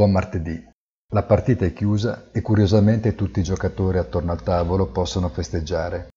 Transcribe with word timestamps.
Buon 0.00 0.12
martedì. 0.12 0.58
La 1.12 1.24
partita 1.24 1.66
è 1.66 1.74
chiusa 1.74 2.30
e 2.32 2.40
curiosamente 2.40 3.14
tutti 3.14 3.40
i 3.40 3.42
giocatori 3.42 3.98
attorno 3.98 4.32
al 4.32 4.42
tavolo 4.42 4.86
possono 4.86 5.28
festeggiare. 5.28 6.08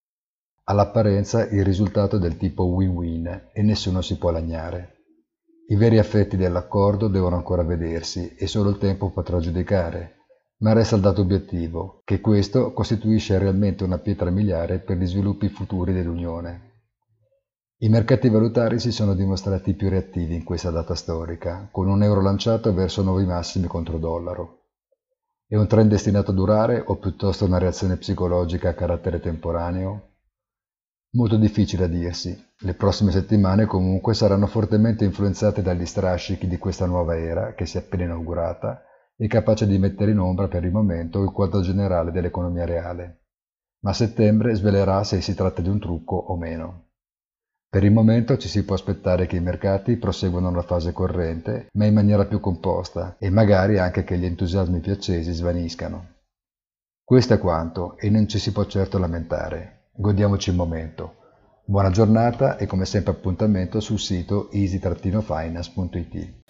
All'apparenza 0.70 1.46
il 1.50 1.66
risultato 1.66 2.16
è 2.16 2.20
del 2.20 2.38
tipo 2.38 2.64
win-win 2.64 3.50
e 3.52 3.62
nessuno 3.62 4.02
si 4.02 4.18
può 4.18 4.32
lagnare. 4.32 5.00
I 5.68 5.76
veri 5.76 6.00
affetti 6.00 6.38
dell'accordo 6.38 7.10
devono 7.10 7.36
ancora 7.36 7.64
vedersi 7.64 8.34
e 8.38 8.48
solo 8.48 8.70
il 8.70 8.78
tempo 8.78 9.10
potrà 9.12 9.40
giudicare, 9.40 10.16
ma 10.60 10.72
resta 10.72 10.96
il 10.96 11.02
dato 11.02 11.20
obiettivo, 11.20 12.04
che 12.06 12.22
questo 12.22 12.72
costituisce 12.72 13.38
realmente 13.38 13.84
una 13.84 13.98
pietra 13.98 14.30
miliare 14.30 14.80
per 14.80 14.96
gli 14.96 15.06
sviluppi 15.06 15.50
futuri 15.50 15.92
dell'Unione. 15.92 16.73
I 17.84 17.90
mercati 17.90 18.30
valutari 18.30 18.80
si 18.80 18.94
sono 18.94 19.14
dimostrati 19.14 19.74
più 19.74 19.90
reattivi 19.90 20.36
in 20.36 20.46
questa 20.46 20.70
data 20.70 20.96
storica, 20.96 21.68
con 21.70 21.90
un 21.90 22.02
euro 22.02 22.22
lanciato 22.22 22.74
verso 22.74 23.04
nuovi 23.04 23.26
massimi 23.26 23.68
contro 23.68 23.98
dollaro. 23.98 24.68
È 25.46 25.58
un 25.58 25.68
trend 25.68 25.90
destinato 25.90 26.32
a 26.32 26.34
durare 26.34 26.82
o 26.88 26.96
piuttosto 26.96 27.44
una 27.44 27.58
reazione 27.58 27.98
psicologica 27.98 28.70
a 28.70 28.74
carattere 28.74 29.20
temporaneo? 29.20 30.12
Molto 31.16 31.36
difficile 31.36 31.84
a 31.84 31.88
dirsi. 31.88 32.34
Le 32.60 32.74
prossime 32.74 33.12
settimane 33.12 33.66
comunque 33.66 34.14
saranno 34.14 34.48
fortemente 34.48 35.04
influenzate 35.04 35.62
dagli 35.62 35.86
strascichi 35.86 36.48
di 36.48 36.58
questa 36.58 36.86
nuova 36.86 37.18
era 37.18 37.54
che 37.54 37.66
si 37.66 37.76
è 37.76 37.82
appena 37.82 38.06
inaugurata 38.06 38.82
e 39.18 39.28
capace 39.28 39.68
di 39.68 39.78
mettere 39.78 40.12
in 40.12 40.20
ombra 40.20 40.48
per 40.48 40.64
il 40.64 40.72
momento 40.72 41.22
il 41.22 41.32
quadro 41.32 41.60
generale 41.60 42.12
dell'economia 42.12 42.64
reale. 42.64 43.26
Ma 43.80 43.92
settembre 43.92 44.56
svelerà 44.56 45.04
se 45.04 45.20
si 45.20 45.36
tratta 45.36 45.62
di 45.62 45.68
un 45.68 45.80
trucco 45.80 46.16
o 46.16 46.38
meno. 46.38 46.83
Per 47.74 47.84
il 47.84 47.92
momento 47.92 48.38
ci 48.38 48.48
si 48.48 48.66
può 48.66 48.76
aspettare 48.76 49.26
che 49.26 49.38
i 49.38 49.42
mercati 49.42 49.98
proseguano 49.98 50.52
la 50.52 50.62
fase 50.62 50.92
corrente, 50.94 51.70
ma 51.74 51.86
in 51.86 51.96
maniera 51.96 52.26
più 52.26 52.40
composta, 52.40 53.16
e 53.18 53.32
magari 53.32 53.80
anche 53.80 54.04
che 54.04 54.16
gli 54.16 54.26
entusiasmi 54.26 54.80
più 54.80 54.92
accesi 54.92 55.34
svaniscano. 55.34 56.10
Questo 57.04 57.34
è 57.34 57.40
quanto, 57.40 57.98
e 57.98 58.12
non 58.12 58.28
ci 58.28 58.38
si 58.38 58.52
può 58.52 58.68
certo 58.68 59.00
lamentare. 59.00 59.88
Godiamoci 59.92 60.52
il 60.52 60.56
momento. 60.56 61.16
Buona 61.66 61.90
giornata 61.90 62.58
e 62.58 62.68
come 62.68 62.86
sempre 62.86 63.14
appuntamento 63.14 63.80
sul 63.80 63.98
sito 63.98 64.52
easy-finance.it. 64.52 66.43